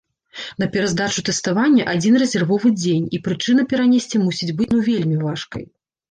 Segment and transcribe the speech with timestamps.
[0.61, 5.63] На пераздачу тэставання адзін рэзервовы дзень, і прычына перанесці мусіць быць ну вельмі важкай.